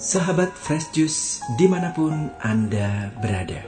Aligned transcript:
Sahabat 0.00 0.56
Fresh 0.56 0.96
Juice 0.96 1.44
di 1.60 1.68
mana 1.68 1.92
pun 1.92 2.32
Anda 2.40 3.12
berada. 3.20 3.60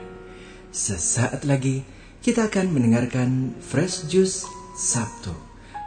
Sesaat 0.73 1.45
lagi 1.45 1.85
kita 2.25 2.49
akan 2.49 2.73
mendengarkan 2.73 3.53
Fresh 3.61 4.09
Juice 4.09 4.49
Sabtu 4.73 5.29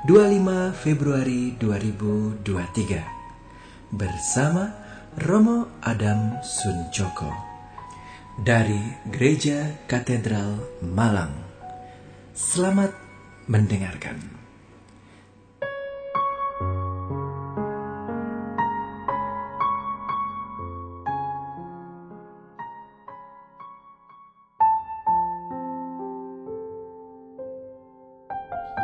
25 0.07 0.71
Februari 0.71 1.51
2023 1.59 3.91
Bersama 3.91 4.71
Romo 5.19 5.83
Adam 5.83 6.39
Suncoko 6.47 7.35
Dari 8.39 9.03
Gereja 9.11 9.83
Katedral 9.91 10.63
Malang. 10.79 11.35
Selamat 12.39 12.95
mendengarkan 13.51 14.36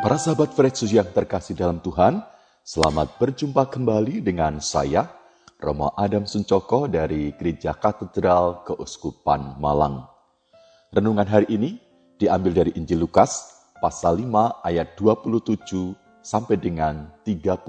Para 0.03 0.19
sahabat 0.19 0.51
Fredsus 0.51 0.91
yang 0.91 1.07
terkasih 1.15 1.55
dalam 1.55 1.79
Tuhan, 1.79 2.19
selamat 2.59 3.23
berjumpa 3.23 3.71
kembali 3.71 4.19
dengan 4.19 4.59
saya, 4.59 5.07
Romo 5.55 5.95
Adam 5.95 6.27
Suncoko 6.27 6.91
dari 6.91 7.31
Gereja 7.39 7.71
Katedral 7.71 8.67
Keuskupan 8.67 9.55
Malang. 9.63 10.03
Renungan 10.91 11.23
hari 11.23 11.55
ini 11.55 11.79
diambil 12.19 12.51
dari 12.51 12.75
Injil 12.75 12.99
Lukas, 12.99 13.63
pasal 13.79 14.19
5 14.19 14.59
ayat 14.67 14.91
27 14.99 15.95
sampai 16.19 16.59
dengan 16.59 17.07
32. 17.23 17.63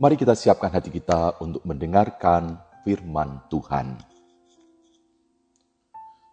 Mari 0.00 0.16
kita 0.16 0.32
siapkan 0.32 0.72
hati 0.72 0.88
kita 0.88 1.44
untuk 1.44 1.60
mendengarkan 1.68 2.56
firman 2.88 3.36
Tuhan. 3.52 4.00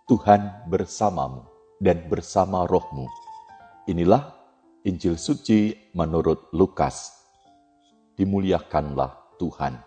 Tuhan 0.07 0.71
bersamamu 0.71 1.43
dan 1.83 2.07
bersama 2.07 2.63
rohmu 2.63 3.11
Inilah 3.89 4.29
Injil 4.85 5.17
suci 5.17 5.73
menurut 5.97 6.53
Lukas. 6.53 7.17
Dimuliakanlah 8.13 9.41
Tuhan. 9.41 9.81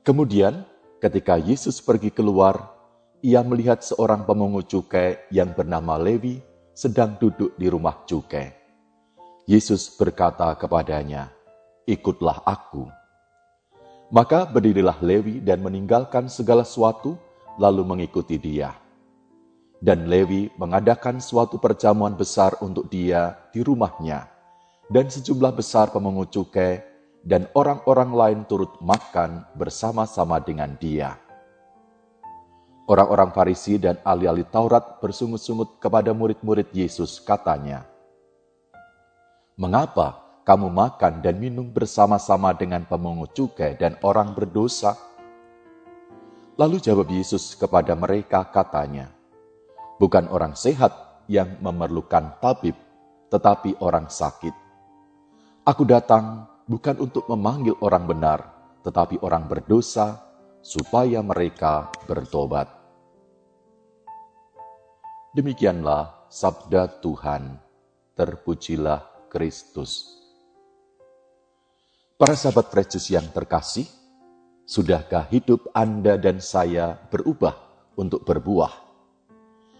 Kemudian, 0.00 0.64
ketika 0.96 1.36
Yesus 1.36 1.84
pergi 1.84 2.08
keluar, 2.08 2.72
ia 3.20 3.44
melihat 3.44 3.84
seorang 3.84 4.24
pemungut 4.24 4.64
cukai 4.64 5.28
yang 5.28 5.52
bernama 5.52 6.00
Lewi 6.00 6.40
sedang 6.72 7.20
duduk 7.20 7.52
di 7.60 7.68
rumah 7.68 8.00
cukai. 8.08 8.48
Yesus 9.44 9.92
berkata 9.92 10.48
kepadanya, 10.56 11.28
"Ikutlah 11.84 12.48
aku." 12.48 12.88
Maka 14.08 14.48
berdirilah 14.48 14.96
Lewi 15.04 15.44
dan 15.44 15.60
meninggalkan 15.60 16.32
segala 16.32 16.64
sesuatu, 16.64 17.20
lalu 17.60 17.84
mengikuti 17.84 18.40
dia. 18.40 18.87
Dan 19.78 20.10
Lewi 20.10 20.50
mengadakan 20.58 21.22
suatu 21.22 21.62
perjamuan 21.62 22.18
besar 22.18 22.58
untuk 22.58 22.90
dia 22.90 23.38
di 23.54 23.62
rumahnya. 23.62 24.26
Dan 24.90 25.06
sejumlah 25.06 25.54
besar 25.54 25.94
pemungut 25.94 26.34
cukai 26.34 26.82
dan 27.22 27.46
orang-orang 27.54 28.10
lain 28.10 28.40
turut 28.48 28.74
makan 28.82 29.46
bersama-sama 29.54 30.42
dengan 30.42 30.74
dia. 30.80 31.14
Orang-orang 32.88 33.28
Farisi 33.36 33.76
dan 33.76 34.00
ahli-ahli 34.00 34.48
Taurat 34.48 34.96
bersungut-sungut 35.04 35.76
kepada 35.76 36.16
murid-murid 36.16 36.72
Yesus 36.72 37.20
katanya, 37.20 37.84
Mengapa 39.60 40.40
kamu 40.48 40.72
makan 40.72 41.20
dan 41.20 41.36
minum 41.36 41.68
bersama-sama 41.68 42.56
dengan 42.56 42.88
pemungut 42.88 43.36
cukai 43.36 43.76
dan 43.76 44.00
orang 44.00 44.32
berdosa? 44.32 44.96
Lalu 46.56 46.80
jawab 46.80 47.12
Yesus 47.12 47.52
kepada 47.52 47.92
mereka 47.92 48.40
katanya, 48.48 49.12
Bukan 49.98 50.30
orang 50.30 50.54
sehat 50.54 51.26
yang 51.26 51.58
memerlukan 51.58 52.38
tabib, 52.38 52.74
tetapi 53.28 53.82
orang 53.82 54.06
sakit. 54.06 54.54
Aku 55.66 55.84
datang 55.84 56.48
bukan 56.64 56.96
untuk 57.02 57.28
memanggil 57.28 57.76
orang 57.84 58.06
benar, 58.08 58.40
tetapi 58.86 59.20
orang 59.20 59.44
berdosa, 59.50 60.22
supaya 60.62 61.20
mereka 61.20 61.92
bertobat. 62.06 62.70
Demikianlah 65.36 66.30
sabda 66.32 66.98
Tuhan. 67.04 67.60
Terpujilah 68.18 69.30
Kristus. 69.30 70.18
Para 72.18 72.34
sahabat 72.34 72.66
Kristus 72.74 73.06
yang 73.14 73.30
terkasih, 73.30 73.86
sudahkah 74.66 75.30
hidup 75.30 75.70
Anda 75.70 76.18
dan 76.18 76.42
saya 76.42 76.98
berubah 76.98 77.54
untuk 77.94 78.26
berbuah? 78.26 78.87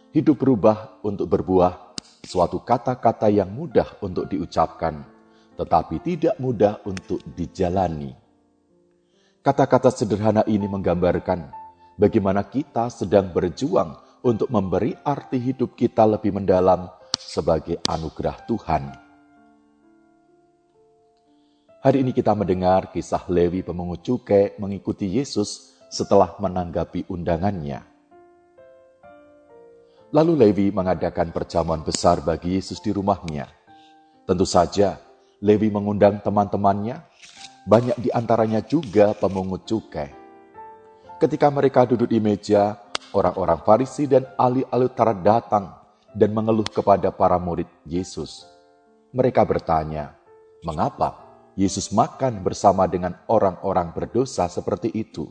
Hidup 0.08 0.40
berubah 0.40 1.04
untuk 1.04 1.28
berbuah, 1.28 1.92
suatu 2.24 2.64
kata-kata 2.64 3.28
yang 3.28 3.52
mudah 3.52 4.00
untuk 4.00 4.24
diucapkan, 4.24 5.04
tetapi 5.52 6.00
tidak 6.00 6.40
mudah 6.40 6.80
untuk 6.88 7.20
dijalani. 7.36 8.16
Kata-kata 9.44 9.92
sederhana 9.92 10.48
ini 10.48 10.64
menggambarkan 10.64 11.52
bagaimana 12.00 12.40
kita 12.48 12.88
sedang 12.88 13.28
berjuang 13.36 14.00
untuk 14.24 14.48
memberi 14.48 14.96
arti 15.04 15.36
hidup 15.36 15.76
kita 15.76 16.08
lebih 16.08 16.32
mendalam 16.32 16.88
sebagai 17.20 17.76
anugerah 17.84 18.36
Tuhan. 18.48 18.84
Hari 21.84 22.00
ini 22.00 22.16
kita 22.16 22.32
mendengar 22.32 22.88
kisah 22.96 23.28
Lewi 23.28 23.60
pemungut 23.60 24.00
cukai 24.00 24.56
mengikuti 24.56 25.04
Yesus 25.04 25.76
setelah 25.92 26.32
menanggapi 26.40 27.12
undangannya. 27.12 27.87
Lalu 30.08 30.40
Lewi 30.40 30.66
mengadakan 30.72 31.36
perjamuan 31.36 31.84
besar 31.84 32.24
bagi 32.24 32.56
Yesus 32.56 32.80
di 32.80 32.96
rumahnya. 32.96 33.44
Tentu 34.24 34.48
saja, 34.48 34.96
Lewi 35.44 35.68
mengundang 35.68 36.24
teman-temannya, 36.24 37.04
banyak 37.68 37.96
di 38.00 38.08
antaranya 38.16 38.64
juga 38.64 39.12
pemungut 39.12 39.68
cukai. 39.68 40.08
Ketika 41.20 41.52
mereka 41.52 41.84
duduk 41.84 42.08
di 42.08 42.24
meja, 42.24 42.80
orang-orang 43.12 43.60
Farisi 43.60 44.08
dan 44.08 44.24
ahli-ahli 44.40 44.88
datang 45.20 45.76
dan 46.16 46.30
mengeluh 46.32 46.64
kepada 46.64 47.12
para 47.12 47.36
murid 47.36 47.68
Yesus. 47.84 48.48
Mereka 49.12 49.44
bertanya, 49.44 50.16
"Mengapa 50.64 51.20
Yesus 51.52 51.92
makan 51.92 52.40
bersama 52.40 52.88
dengan 52.88 53.12
orang-orang 53.28 53.92
berdosa 53.92 54.48
seperti 54.48 54.88
itu?" 54.88 55.28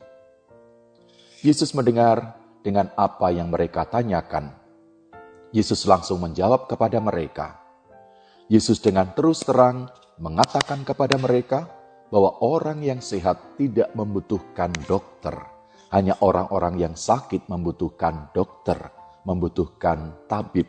Yesus 1.42 1.74
mendengar 1.74 2.38
dengan 2.62 2.94
apa 2.94 3.34
yang 3.34 3.50
mereka 3.50 3.82
tanyakan 3.90 4.67
Yesus 5.56 5.88
langsung 5.88 6.20
menjawab 6.20 6.68
kepada 6.68 7.00
mereka. 7.00 7.64
Yesus 8.52 8.80
dengan 8.84 9.12
terus 9.16 9.44
terang 9.44 9.88
mengatakan 10.20 10.84
kepada 10.84 11.16
mereka 11.20 11.68
bahwa 12.12 12.40
orang 12.44 12.84
yang 12.84 13.00
sehat 13.04 13.60
tidak 13.60 13.92
membutuhkan 13.96 14.72
dokter. 14.88 15.36
Hanya 15.88 16.20
orang-orang 16.20 16.76
yang 16.84 16.96
sakit 17.00 17.48
membutuhkan 17.48 18.36
dokter, 18.36 18.76
membutuhkan 19.24 20.28
tabib. 20.28 20.68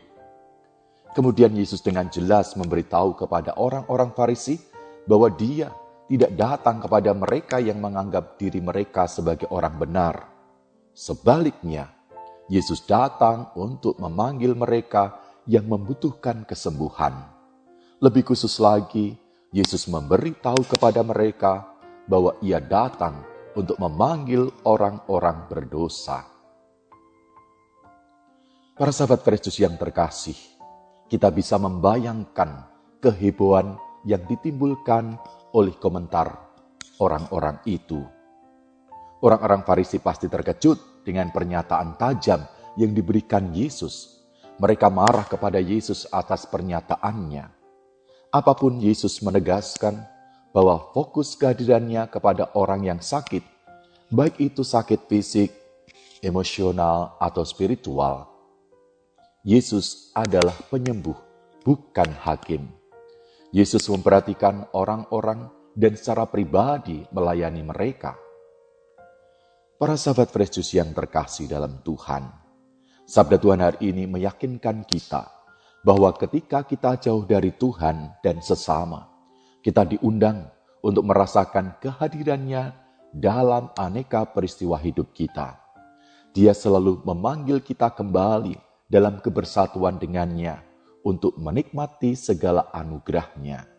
Kemudian 1.11 1.51
Yesus 1.59 1.83
dengan 1.83 2.07
jelas 2.07 2.55
memberitahu 2.55 3.19
kepada 3.19 3.59
orang-orang 3.59 4.15
Farisi 4.15 4.63
bahwa 5.11 5.27
dia 5.35 5.75
tidak 6.07 6.39
datang 6.39 6.79
kepada 6.79 7.11
mereka 7.19 7.59
yang 7.59 7.83
menganggap 7.83 8.39
diri 8.39 8.63
mereka 8.63 9.11
sebagai 9.11 9.51
orang 9.51 9.75
benar. 9.75 10.31
Sebaliknya, 10.95 11.98
Yesus 12.49 12.81
datang 12.89 13.53
untuk 13.61 14.01
memanggil 14.01 14.57
mereka 14.57 15.21
yang 15.45 15.69
membutuhkan 15.69 16.49
kesembuhan. 16.49 17.29
Lebih 18.01 18.33
khusus 18.33 18.57
lagi, 18.57 19.21
Yesus 19.53 19.85
memberi 19.85 20.33
tahu 20.33 20.65
kepada 20.65 21.05
mereka 21.05 21.69
bahwa 22.09 22.41
Ia 22.41 22.57
datang 22.57 23.21
untuk 23.53 23.77
memanggil 23.77 24.49
orang-orang 24.65 25.45
berdosa. 25.45 26.25
Para 28.73 28.93
sahabat 28.97 29.21
Kristus 29.27 29.61
yang 29.61 29.77
terkasih, 29.77 30.37
kita 31.11 31.29
bisa 31.29 31.61
membayangkan 31.61 32.65
kehebohan 33.05 33.77
yang 34.09 34.25
ditimbulkan 34.25 35.21
oleh 35.53 35.77
komentar 35.77 36.33
orang-orang 37.03 37.61
itu. 37.69 38.01
Orang-orang 39.19 39.67
Farisi 39.67 39.99
pasti 39.99 40.31
terkejut 40.31 40.98
dengan 41.09 41.33
pernyataan 41.33 41.97
tajam 41.97 42.45
yang 42.77 42.93
diberikan 42.93 43.49
Yesus. 43.57 44.21
Mereka 44.61 44.93
marah 44.93 45.25
kepada 45.25 45.57
Yesus 45.57 46.05
atas 46.13 46.45
pernyataannya. 46.45 47.49
Apa 48.29 48.53
pun 48.53 48.77
Yesus 48.77 49.25
menegaskan 49.25 49.97
bahwa 50.53 50.93
fokus 50.93 51.33
kehadirannya 51.33 52.05
kepada 52.13 52.53
orang 52.53 52.85
yang 52.85 53.01
sakit, 53.01 53.41
baik 54.13 54.37
itu 54.37 54.61
sakit 54.61 55.09
fisik, 55.09 55.49
emosional, 56.21 57.17
atau 57.17 57.41
spiritual. 57.49 58.29
Yesus 59.47 60.13
adalah 60.13 60.53
penyembuh, 60.69 61.17
bukan 61.65 62.11
hakim. 62.21 62.69
Yesus 63.49 63.89
memperhatikan 63.89 64.69
orang-orang 64.77 65.49
dan 65.73 65.97
secara 65.97 66.29
pribadi 66.29 67.07
melayani 67.15 67.65
mereka. 67.65 68.28
Para 69.79 69.95
sahabat 69.95 70.35
Fresh 70.35 70.75
yang 70.75 70.91
terkasih 70.91 71.47
dalam 71.47 71.79
Tuhan, 71.87 72.27
sabda 73.07 73.39
Tuhan 73.39 73.63
hari 73.63 73.95
ini 73.95 74.11
meyakinkan 74.11 74.83
kita 74.83 75.31
bahwa 75.87 76.11
ketika 76.19 76.67
kita 76.67 76.99
jauh 76.99 77.23
dari 77.23 77.55
Tuhan 77.55 78.19
dan 78.19 78.43
sesama, 78.43 79.07
kita 79.63 79.87
diundang 79.87 80.51
untuk 80.83 81.07
merasakan 81.07 81.79
kehadirannya 81.79 82.75
dalam 83.15 83.71
aneka 83.79 84.27
peristiwa 84.27 84.83
hidup 84.83 85.15
kita. 85.15 85.63
Dia 86.35 86.51
selalu 86.59 87.07
memanggil 87.07 87.63
kita 87.63 87.95
kembali 87.95 88.59
dalam 88.91 89.23
kebersatuan 89.23 90.03
dengannya 90.03 90.59
untuk 91.07 91.39
menikmati 91.39 92.19
segala 92.19 92.67
anugerahnya 92.75 93.79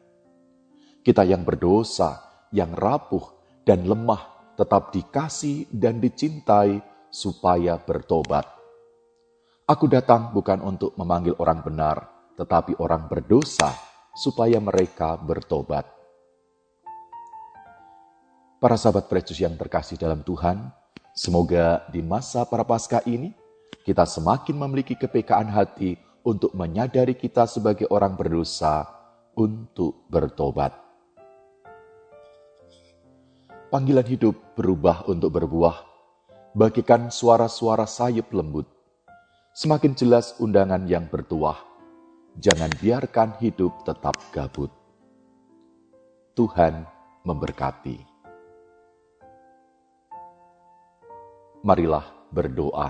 kita 1.04 1.24
yang 1.24 1.42
berdosa, 1.48 2.22
yang 2.54 2.76
rapuh 2.76 3.24
dan 3.64 3.88
lemah 3.88 4.39
tetap 4.60 4.92
dikasih 4.92 5.72
dan 5.72 6.04
dicintai 6.04 6.84
supaya 7.08 7.80
bertobat. 7.80 8.44
Aku 9.64 9.88
datang 9.88 10.36
bukan 10.36 10.60
untuk 10.60 11.00
memanggil 11.00 11.40
orang 11.40 11.64
benar, 11.64 12.12
tetapi 12.36 12.76
orang 12.84 13.08
berdosa 13.08 13.72
supaya 14.20 14.60
mereka 14.60 15.16
bertobat. 15.16 15.88
Para 18.60 18.76
sahabat 18.76 19.08
Kristus 19.08 19.40
yang 19.40 19.56
terkasih 19.56 19.96
dalam 19.96 20.20
Tuhan, 20.28 20.68
semoga 21.16 21.88
di 21.88 22.04
masa 22.04 22.44
para 22.44 22.68
pasca 22.68 23.00
ini 23.08 23.32
kita 23.88 24.04
semakin 24.04 24.60
memiliki 24.60 25.00
kepekaan 25.00 25.48
hati 25.48 25.96
untuk 26.28 26.52
menyadari 26.52 27.16
kita 27.16 27.48
sebagai 27.48 27.88
orang 27.88 28.20
berdosa 28.20 28.84
untuk 29.40 30.04
bertobat. 30.12 30.89
Panggilan 33.70 34.02
hidup 34.02 34.58
berubah 34.58 35.06
untuk 35.06 35.30
berbuah, 35.38 35.86
bagikan 36.58 37.14
suara-suara 37.14 37.86
sayup 37.86 38.34
lembut. 38.34 38.66
Semakin 39.54 39.94
jelas 39.94 40.34
undangan 40.42 40.90
yang 40.90 41.06
bertuah, 41.06 41.54
jangan 42.34 42.74
biarkan 42.82 43.38
hidup 43.38 43.86
tetap 43.86 44.18
gabut. 44.34 44.74
Tuhan 46.34 46.82
memberkati. 47.22 48.02
Marilah 51.62 52.10
berdoa. 52.34 52.90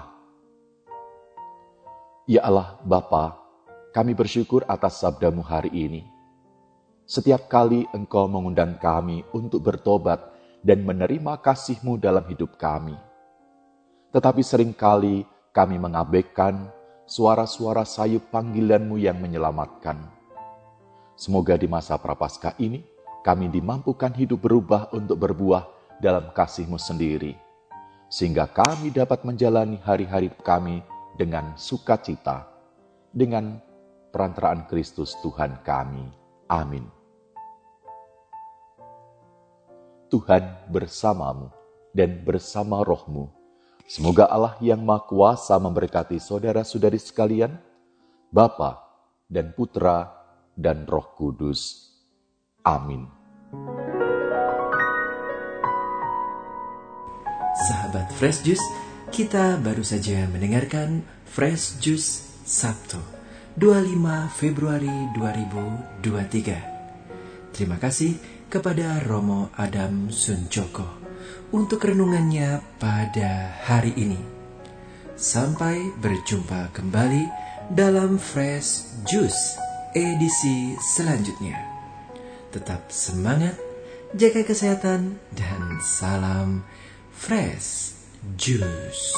Ya 2.23 2.39
Allah 2.47 2.79
Bapa, 2.87 3.35
kami 3.91 4.15
bersyukur 4.15 4.63
atas 4.63 5.03
sabdamu 5.03 5.43
hari 5.43 5.75
ini. 5.75 6.07
Setiap 7.03 7.51
kali 7.51 7.83
Engkau 7.91 8.31
mengundang 8.31 8.79
kami 8.79 9.27
untuk 9.35 9.59
bertobat 9.59 10.38
dan 10.59 10.83
menerima 10.83 11.39
kasih-Mu 11.39 11.95
dalam 11.99 12.23
hidup 12.27 12.59
kami. 12.59 12.95
Tetapi 14.09 14.41
sering 14.41 14.73
kali 14.75 15.23
kami 15.55 15.77
mengabaikan 15.77 16.69
suara-suara 17.09 17.85
sayup 17.85 18.29
panggilan-Mu 18.29 19.01
yang 19.01 19.17
menyelamatkan. 19.17 19.97
Semoga 21.19 21.59
di 21.59 21.67
masa 21.67 21.99
prapaskah 21.99 22.55
ini 22.61 22.85
kami 23.25 23.51
dimampukan 23.51 24.13
hidup 24.15 24.39
berubah 24.39 24.87
untuk 24.95 25.19
berbuah 25.19 25.67
dalam 25.99 26.31
kasih-Mu 26.31 26.79
sendiri, 26.79 27.35
sehingga 28.07 28.47
kami 28.47 28.95
dapat 28.95 29.27
menjalani 29.27 29.77
hari-hari 29.83 30.31
kami 30.41 30.79
dengan 31.19 31.53
sukacita, 31.59 32.47
dengan 33.11 33.59
perantaraan 34.15 34.63
Kristus 34.71 35.13
Tuhan 35.19 35.59
kami. 35.61 36.07
Amin. 36.47 36.98
Tuhan 40.09 40.73
bersamamu 40.73 41.53
dan 41.93 42.25
bersama 42.25 42.81
rohmu. 42.81 43.29
Semoga 43.89 44.29
Allah 44.29 44.53
yang 44.61 44.85
Maha 44.85 45.09
Kuasa 45.09 45.57
memberkati 45.57 46.21
saudara-saudari 46.21 47.01
sekalian, 47.01 47.57
Bapa 48.29 48.85
dan 49.25 49.49
Putra 49.53 50.13
dan 50.53 50.85
Roh 50.85 51.17
Kudus. 51.17 51.89
Amin. 52.61 53.09
Sahabat 57.69 58.13
Fresh 58.13 58.45
Juice, 58.45 58.61
kita 59.09 59.57
baru 59.61 59.81
saja 59.81 60.29
mendengarkan 60.29 61.01
Fresh 61.25 61.81
Juice 61.81 62.21
Sabtu 62.45 63.01
25 63.57 64.29
Februari 64.37 65.09
2023. 65.17 67.57
Terima 67.57 67.81
kasih 67.81 68.38
kepada 68.49 68.97
Romo 69.05 69.53
Adam 69.53 70.09
Sunjoko 70.09 70.99
untuk 71.53 71.85
renungannya 71.85 72.59
pada 72.81 73.53
hari 73.69 73.93
ini. 73.93 74.21
Sampai 75.13 75.77
berjumpa 76.01 76.73
kembali 76.73 77.29
dalam 77.69 78.17
Fresh 78.17 79.05
Juice 79.05 79.55
edisi 79.93 80.73
selanjutnya. 80.81 81.61
Tetap 82.49 82.89
semangat, 82.89 83.53
jaga 84.17 84.41
kesehatan, 84.41 85.21
dan 85.37 85.77
salam 85.85 86.65
Fresh 87.13 87.93
Juice. 88.33 89.13